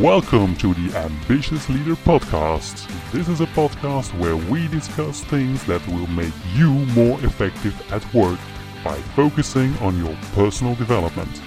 Welcome 0.00 0.56
to 0.56 0.72
the 0.72 0.96
Ambitious 0.96 1.68
Leader 1.68 1.94
Podcast. 1.94 2.88
This 3.12 3.28
is 3.28 3.42
a 3.42 3.46
podcast 3.48 4.18
where 4.18 4.34
we 4.34 4.66
discuss 4.68 5.22
things 5.24 5.62
that 5.66 5.86
will 5.88 6.06
make 6.06 6.32
you 6.54 6.70
more 6.96 7.22
effective 7.22 7.74
at 7.92 8.02
work 8.14 8.40
by 8.82 8.96
focusing 9.14 9.76
on 9.76 10.02
your 10.02 10.16
personal 10.32 10.74
development. 10.76 11.42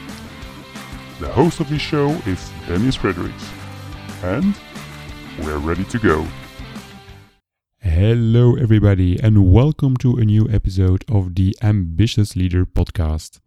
The 1.20 1.30
host 1.30 1.62
of 1.62 1.70
this 1.72 1.82
show 1.82 2.10
is 2.28 2.52
Dennis 2.68 2.96
Fredericks. 2.96 3.50
And 4.22 4.56
we're 5.40 5.58
ready 5.58 5.86
to 5.86 5.98
go. 5.98 6.28
Hello, 7.80 8.56
everybody, 8.56 9.20
and 9.20 9.52
welcome 9.52 9.98
to 9.98 10.18
a 10.18 10.26
new 10.26 10.48
episode 10.52 11.04
of 11.10 11.34
the 11.34 11.58
Ambitious 11.64 12.36
Leader 12.36 12.68
Podcast. 12.68 13.40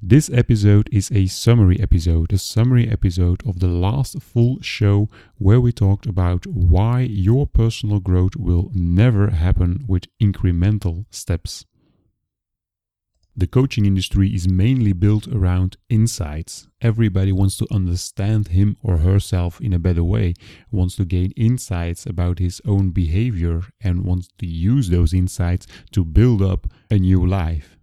This 0.00 0.30
episode 0.32 0.88
is 0.92 1.10
a 1.10 1.26
summary 1.26 1.80
episode, 1.80 2.32
a 2.32 2.38
summary 2.38 2.88
episode 2.88 3.42
of 3.44 3.58
the 3.58 3.66
last 3.66 4.22
full 4.22 4.60
show 4.60 5.08
where 5.38 5.60
we 5.60 5.72
talked 5.72 6.06
about 6.06 6.46
why 6.46 7.00
your 7.00 7.48
personal 7.48 7.98
growth 7.98 8.36
will 8.36 8.70
never 8.72 9.30
happen 9.30 9.84
with 9.88 10.04
incremental 10.22 11.06
steps. 11.10 11.64
The 13.36 13.48
coaching 13.48 13.86
industry 13.86 14.32
is 14.32 14.46
mainly 14.46 14.92
built 14.92 15.26
around 15.26 15.76
insights. 15.88 16.68
Everybody 16.80 17.32
wants 17.32 17.56
to 17.56 17.66
understand 17.68 18.48
him 18.48 18.76
or 18.80 18.98
herself 18.98 19.60
in 19.60 19.72
a 19.72 19.80
better 19.80 20.04
way, 20.04 20.34
wants 20.70 20.94
to 20.96 21.04
gain 21.04 21.32
insights 21.32 22.06
about 22.06 22.38
his 22.38 22.60
own 22.64 22.90
behavior, 22.90 23.62
and 23.80 24.04
wants 24.04 24.28
to 24.38 24.46
use 24.46 24.90
those 24.90 25.12
insights 25.12 25.66
to 25.90 26.04
build 26.04 26.40
up 26.40 26.68
a 26.88 26.98
new 26.98 27.26
life. 27.26 27.77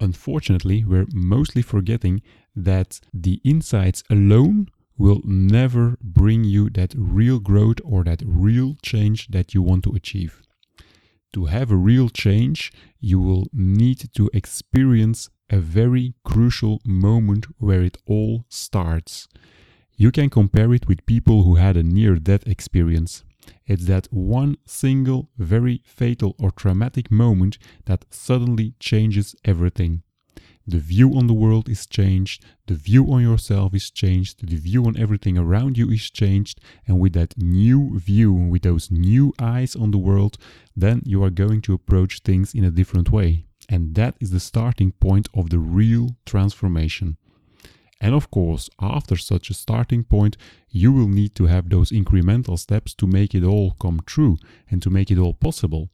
Unfortunately, 0.00 0.82
we're 0.84 1.06
mostly 1.12 1.62
forgetting 1.62 2.22
that 2.56 3.00
the 3.12 3.40
insights 3.44 4.02
alone 4.08 4.68
will 4.96 5.20
never 5.24 5.96
bring 6.02 6.44
you 6.44 6.70
that 6.70 6.94
real 6.96 7.38
growth 7.38 7.78
or 7.84 8.02
that 8.04 8.22
real 8.24 8.76
change 8.82 9.28
that 9.28 9.54
you 9.54 9.62
want 9.62 9.84
to 9.84 9.92
achieve. 9.92 10.42
To 11.34 11.46
have 11.46 11.70
a 11.70 11.76
real 11.76 12.08
change, 12.08 12.72
you 12.98 13.20
will 13.20 13.46
need 13.52 14.10
to 14.14 14.30
experience 14.34 15.28
a 15.48 15.58
very 15.58 16.14
crucial 16.24 16.80
moment 16.84 17.46
where 17.58 17.82
it 17.82 17.98
all 18.06 18.44
starts. 18.48 19.28
You 19.96 20.10
can 20.10 20.30
compare 20.30 20.72
it 20.74 20.88
with 20.88 21.06
people 21.06 21.42
who 21.44 21.56
had 21.56 21.76
a 21.76 21.82
near 21.82 22.16
death 22.16 22.46
experience. 22.46 23.22
It's 23.66 23.86
that 23.86 24.08
one 24.10 24.56
single, 24.66 25.30
very 25.38 25.82
fatal 25.84 26.34
or 26.38 26.50
traumatic 26.50 27.10
moment 27.10 27.58
that 27.86 28.04
suddenly 28.10 28.74
changes 28.80 29.34
everything. 29.44 30.02
The 30.66 30.78
view 30.78 31.16
on 31.16 31.26
the 31.26 31.34
world 31.34 31.68
is 31.68 31.86
changed, 31.86 32.44
the 32.66 32.74
view 32.74 33.10
on 33.12 33.22
yourself 33.22 33.74
is 33.74 33.90
changed, 33.90 34.46
the 34.46 34.56
view 34.56 34.86
on 34.86 34.96
everything 34.96 35.36
around 35.36 35.76
you 35.76 35.90
is 35.90 36.10
changed, 36.10 36.60
and 36.86 37.00
with 37.00 37.14
that 37.14 37.36
new 37.36 37.98
view, 37.98 38.32
with 38.32 38.62
those 38.62 38.90
new 38.90 39.32
eyes 39.38 39.74
on 39.74 39.90
the 39.90 39.98
world, 39.98 40.36
then 40.76 41.02
you 41.04 41.24
are 41.24 41.30
going 41.30 41.60
to 41.62 41.74
approach 41.74 42.20
things 42.20 42.54
in 42.54 42.62
a 42.62 42.70
different 42.70 43.10
way. 43.10 43.46
And 43.68 43.94
that 43.94 44.16
is 44.20 44.30
the 44.30 44.40
starting 44.40 44.92
point 44.92 45.28
of 45.34 45.50
the 45.50 45.58
real 45.58 46.16
transformation. 46.26 47.16
And 48.00 48.14
of 48.14 48.30
course, 48.30 48.70
after 48.80 49.16
such 49.16 49.50
a 49.50 49.54
starting 49.54 50.04
point, 50.04 50.36
you 50.70 50.90
will 50.90 51.08
need 51.08 51.34
to 51.34 51.46
have 51.46 51.68
those 51.68 51.90
incremental 51.90 52.58
steps 52.58 52.94
to 52.94 53.06
make 53.06 53.34
it 53.34 53.44
all 53.44 53.72
come 53.72 54.00
true 54.06 54.38
and 54.70 54.80
to 54.82 54.90
make 54.90 55.10
it 55.10 55.18
all 55.18 55.34
possible. 55.34 55.90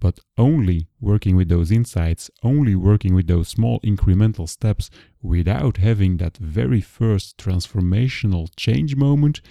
But 0.00 0.18
only 0.36 0.88
working 1.00 1.36
with 1.36 1.48
those 1.48 1.70
insights, 1.70 2.30
only 2.42 2.74
working 2.74 3.14
with 3.14 3.26
those 3.26 3.48
small 3.48 3.80
incremental 3.80 4.48
steps 4.48 4.90
without 5.20 5.76
having 5.76 6.16
that 6.16 6.38
very 6.38 6.80
first 6.80 7.36
transformational 7.36 8.48
change 8.56 8.96
moment, 8.96 9.42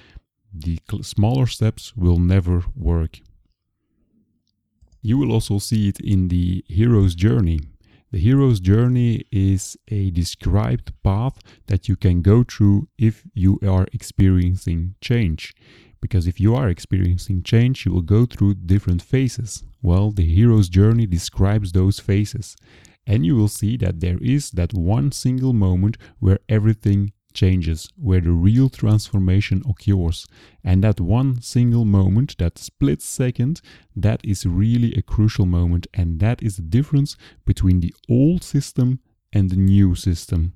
the 0.54 0.80
smaller 1.04 1.46
steps 1.46 1.96
will 1.96 2.20
never 2.20 2.64
work. 2.76 3.22
You 5.02 5.18
will 5.18 5.32
also 5.32 5.60
see 5.60 5.88
it 5.88 6.00
in 6.00 6.28
the 6.28 6.66
hero's 6.68 7.16
journey. 7.16 7.62
The 8.12 8.20
hero's 8.20 8.60
journey 8.60 9.24
is 9.32 9.78
a 9.88 10.12
described 10.12 10.92
path 11.02 11.40
that 11.68 11.88
you 11.88 11.96
can 11.96 12.22
go 12.22 12.44
through 12.44 12.90
if 12.98 13.24
you 13.34 13.58
are 13.66 13.88
experiencing 13.94 14.96
change. 15.00 15.54
Because 16.02 16.28
if 16.28 16.38
you 16.38 16.54
are 16.54 16.68
experiencing 16.68 17.42
change, 17.42 17.86
you 17.86 17.94
will 17.94 18.02
go 18.02 18.26
through 18.26 18.56
different 18.56 19.02
phases. 19.02 19.64
Well, 19.82 20.12
the 20.12 20.26
hero's 20.26 20.68
journey 20.68 21.06
describes 21.06 21.72
those 21.72 22.02
phases. 22.02 22.58
And 23.08 23.26
you 23.26 23.38
will 23.38 23.48
see 23.48 23.78
that 23.78 24.02
there 24.02 24.18
is 24.22 24.52
that 24.52 24.74
one 24.74 25.14
single 25.14 25.54
moment 25.54 25.98
where 26.20 26.40
everything 26.50 27.14
changes, 27.34 27.90
where 27.96 28.22
the 28.22 28.32
real 28.32 28.70
transformation 28.70 29.64
occurs. 29.70 30.28
And 30.64 30.84
that 30.84 31.00
one 31.00 31.42
single 31.42 31.86
moment, 31.86 32.38
that 32.38 32.58
split 32.58 33.02
second, 33.02 33.62
that 33.96 34.22
is 34.24 34.46
really 34.46 34.94
a 34.94 35.02
crucial 35.02 35.46
moment. 35.46 35.88
And 35.94 36.20
that 36.20 36.42
is 36.44 36.56
the 36.56 36.64
difference 36.64 37.18
between 37.46 37.80
the 37.80 37.94
old 38.10 38.44
system 38.44 39.00
and 39.34 39.50
the 39.50 39.56
new 39.56 39.96
system. 39.96 40.54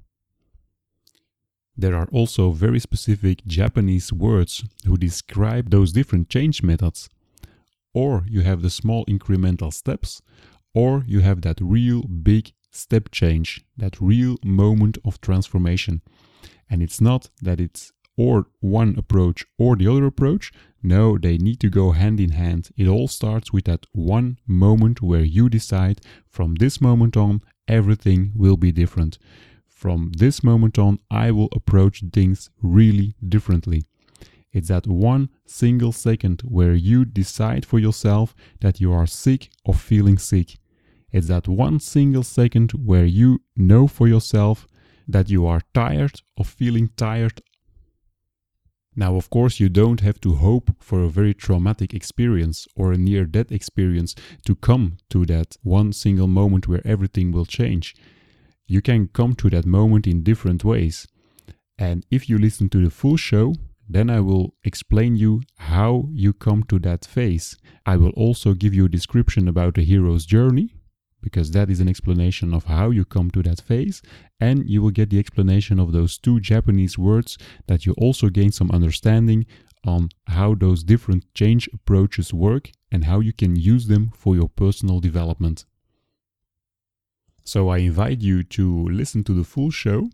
There 1.78 1.96
are 1.96 2.08
also 2.12 2.52
very 2.52 2.80
specific 2.80 3.46
Japanese 3.46 4.14
words 4.14 4.64
who 4.86 4.98
describe 4.98 5.70
those 5.70 5.92
different 5.92 6.30
change 6.30 6.64
methods. 6.64 7.10
Or 7.94 8.26
you 8.28 8.42
have 8.42 8.62
the 8.62 8.70
small 8.70 9.06
incremental 9.06 9.74
steps, 9.74 10.22
or 10.74 11.04
you 11.08 11.22
have 11.22 11.42
that 11.42 11.60
real 11.62 12.04
big 12.04 12.54
step 12.72 13.10
change, 13.12 13.66
that 13.78 14.02
real 14.02 14.38
moment 14.44 14.98
of 15.06 15.22
transformation. 15.22 16.02
And 16.70 16.82
it's 16.82 17.02
not 17.02 17.30
that 17.42 17.60
it's 17.60 17.92
or 18.18 18.48
one 18.60 18.96
approach 18.98 19.46
or 19.58 19.76
the 19.76 19.88
other 19.88 20.06
approach. 20.06 20.52
No, 20.82 21.18
they 21.18 21.38
need 21.38 21.60
to 21.62 21.70
go 21.70 21.92
hand 21.92 22.20
in 22.20 22.32
hand. 22.32 22.70
It 22.78 22.88
all 22.88 23.08
starts 23.08 23.52
with 23.52 23.66
that 23.66 23.86
one 23.92 24.38
moment 24.48 25.02
where 25.02 25.24
you 25.24 25.50
decide 25.50 26.02
from 26.30 26.56
this 26.56 26.80
moment 26.80 27.18
on, 27.18 27.42
everything 27.68 28.32
will 28.36 28.58
be 28.58 28.72
different. 28.72 29.18
From 29.68 30.12
this 30.18 30.44
moment 30.44 30.80
on, 30.80 31.00
I 31.12 31.32
will 31.32 31.50
approach 31.54 32.04
things 32.14 32.50
really 32.62 33.16
differently. 33.28 33.84
It's 34.54 34.70
that 34.70 34.88
one 34.88 35.30
single 35.46 35.92
second 35.92 36.42
where 36.46 36.74
you 36.74 37.04
decide 37.04 37.66
for 37.66 37.78
yourself 37.78 38.34
that 38.62 38.80
you 38.80 38.94
are 38.94 39.06
sick 39.06 39.50
of 39.66 39.82
feeling 39.82 40.18
sick. 40.18 40.58
It's 41.12 41.28
that 41.28 41.48
one 41.48 41.80
single 41.82 42.24
second 42.24 42.72
where 42.72 43.06
you 43.06 43.42
know 43.58 43.88
for 43.88 44.08
yourself 44.08 44.66
that 45.08 45.30
you 45.30 45.46
are 45.46 45.62
tired 45.74 46.22
of 46.38 46.48
feeling 46.48 46.90
tired. 46.98 47.42
Now, 48.96 49.16
of 49.16 49.30
course, 49.30 49.60
you 49.60 49.68
don't 49.68 50.00
have 50.00 50.22
to 50.22 50.36
hope 50.36 50.72
for 50.80 51.02
a 51.02 51.10
very 51.10 51.34
traumatic 51.34 51.94
experience 51.94 52.68
or 52.76 52.94
a 52.94 52.98
near 52.98 53.26
death 53.26 53.52
experience 53.52 54.16
to 54.46 54.56
come 54.56 54.98
to 55.10 55.26
that 55.26 55.58
one 55.64 55.92
single 55.92 56.28
moment 56.28 56.68
where 56.68 56.86
everything 56.86 57.32
will 57.32 57.46
change. 57.46 57.94
You 58.68 58.82
can 58.82 59.10
come 59.10 59.36
to 59.36 59.50
that 59.50 59.66
moment 59.66 60.08
in 60.08 60.24
different 60.24 60.64
ways. 60.64 61.08
And 61.78 62.06
if 62.10 62.30
you 62.30 62.38
listen 62.38 62.70
to 62.70 62.84
the 62.84 62.90
full 62.90 63.18
show, 63.18 63.56
then 63.88 64.10
I 64.10 64.22
will 64.22 64.56
explain 64.64 65.18
you 65.18 65.42
how 65.58 66.08
you 66.12 66.34
come 66.34 66.64
to 66.64 66.80
that 66.80 67.06
phase. 67.06 67.58
I 67.86 67.98
will 67.98 68.12
also 68.12 68.54
give 68.54 68.74
you 68.74 68.86
a 68.86 68.90
description 68.90 69.48
about 69.48 69.76
the 69.76 69.84
hero's 69.84 70.26
journey, 70.26 70.74
because 71.26 71.50
that 71.52 71.72
is 71.72 71.80
an 71.82 71.90
explanation 71.90 72.54
of 72.54 72.66
how 72.66 72.92
you 72.92 73.04
come 73.04 73.32
to 73.32 73.42
that 73.44 73.60
phase, 73.60 74.04
and 74.40 74.70
you 74.70 74.80
will 74.82 74.92
get 75.00 75.10
the 75.10 75.20
explanation 75.20 75.80
of 75.80 75.92
those 75.92 76.20
two 76.20 76.40
Japanese 76.40 77.00
words 77.00 77.38
that 77.66 77.86
you 77.86 77.94
also 77.98 78.30
gain 78.30 78.52
some 78.52 78.70
understanding 78.70 79.48
on 79.84 80.10
how 80.28 80.54
those 80.54 80.84
different 80.84 81.24
change 81.34 81.68
approaches 81.74 82.32
work 82.32 82.72
and 82.92 83.06
how 83.06 83.20
you 83.20 83.34
can 83.34 83.56
use 83.56 83.88
them 83.88 84.12
for 84.16 84.36
your 84.36 84.50
personal 84.50 85.00
development. 85.00 85.66
So 87.44 87.70
I 87.70 87.80
invite 87.80 88.22
you 88.22 88.44
to 88.58 88.66
listen 89.02 89.24
to 89.24 89.34
the 89.34 89.44
full 89.44 89.72
show. 89.72 90.10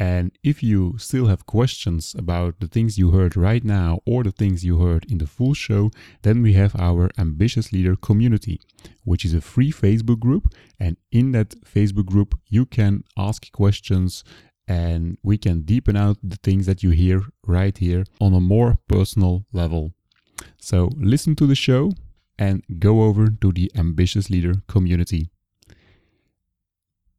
And 0.00 0.32
if 0.42 0.62
you 0.62 0.94
still 0.96 1.26
have 1.26 1.44
questions 1.44 2.14
about 2.16 2.58
the 2.60 2.68
things 2.68 2.96
you 2.96 3.10
heard 3.10 3.36
right 3.36 3.62
now 3.62 4.00
or 4.06 4.24
the 4.24 4.32
things 4.32 4.64
you 4.64 4.78
heard 4.78 5.04
in 5.12 5.18
the 5.18 5.26
full 5.26 5.52
show, 5.52 5.90
then 6.22 6.40
we 6.40 6.54
have 6.54 6.74
our 6.80 7.10
Ambitious 7.18 7.70
Leader 7.70 7.96
community, 7.96 8.62
which 9.04 9.26
is 9.26 9.34
a 9.34 9.42
free 9.42 9.70
Facebook 9.70 10.18
group. 10.18 10.54
And 10.78 10.96
in 11.12 11.32
that 11.32 11.50
Facebook 11.66 12.06
group, 12.06 12.40
you 12.48 12.64
can 12.64 13.04
ask 13.18 13.52
questions 13.52 14.24
and 14.66 15.18
we 15.22 15.36
can 15.36 15.62
deepen 15.62 15.96
out 15.96 16.16
the 16.22 16.38
things 16.42 16.64
that 16.64 16.82
you 16.82 16.90
hear 16.90 17.24
right 17.46 17.76
here 17.76 18.04
on 18.22 18.32
a 18.32 18.40
more 18.40 18.78
personal 18.88 19.44
level. 19.52 19.92
So 20.56 20.88
listen 20.96 21.36
to 21.36 21.46
the 21.46 21.54
show 21.54 21.92
and 22.38 22.62
go 22.78 23.02
over 23.02 23.28
to 23.28 23.52
the 23.52 23.70
Ambitious 23.76 24.30
Leader 24.30 24.54
community. 24.66 25.28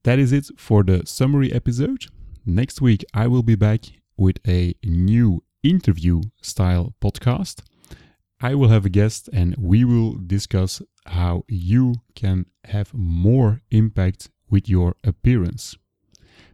That 0.02 0.18
is 0.18 0.32
it 0.32 0.48
for 0.58 0.82
the 0.82 1.04
summary 1.06 1.54
episode. 1.54 2.06
Next 2.46 2.82
week, 2.82 3.06
I 3.14 3.28
will 3.28 3.44
be 3.44 3.56
back 3.56 3.82
with 4.18 4.38
a 4.48 4.74
new 4.84 5.44
interview 5.64 6.22
style 6.42 6.94
podcast. 7.02 7.62
I 8.40 8.56
will 8.56 8.70
have 8.70 8.86
a 8.86 8.90
guest 8.90 9.30
and 9.32 9.56
we 9.58 9.86
will 9.86 10.16
discuss 10.16 10.82
how 11.06 11.44
you 11.48 11.96
can 12.16 12.48
have 12.66 12.94
more 12.94 13.62
impact 13.70 14.30
with 14.50 14.68
your 14.68 14.96
appearance. 15.04 15.76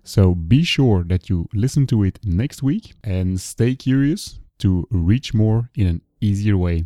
So 0.03 0.35
be 0.35 0.63
sure 0.63 1.03
that 1.05 1.29
you 1.29 1.47
listen 1.53 1.87
to 1.87 2.03
it 2.03 2.19
next 2.23 2.61
week 2.61 2.93
and 3.03 3.39
stay 3.39 3.75
curious 3.75 4.39
to 4.59 4.87
reach 4.89 5.33
more 5.33 5.69
in 5.75 5.87
an 5.87 6.01
easier 6.19 6.57
way. 6.57 6.85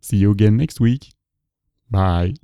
See 0.00 0.18
you 0.18 0.30
again 0.30 0.56
next 0.56 0.80
week. 0.80 1.12
Bye. 1.90 2.34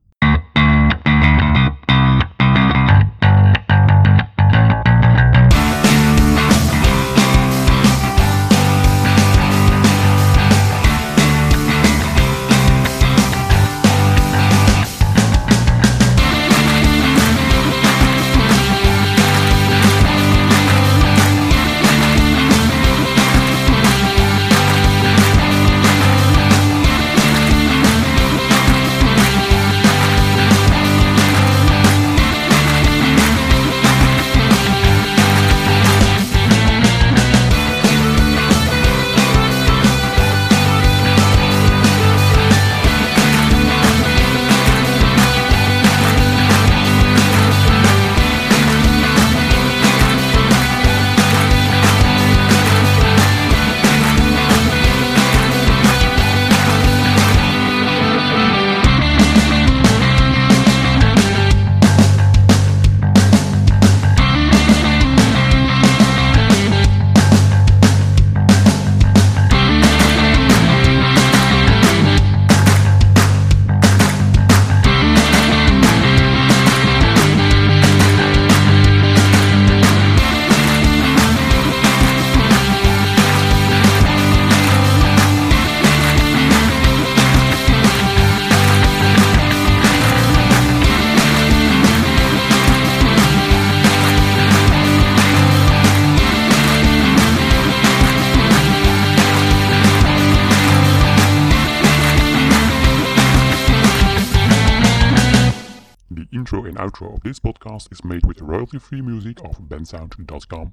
Outro 106.81 107.15
of 107.15 107.23
this 107.23 107.38
podcast 107.38 107.93
is 107.93 108.03
made 108.05 108.25
with 108.25 108.41
royalty-free 108.41 109.03
music 109.03 109.38
of 109.44 109.59
bensound.com. 109.69 110.73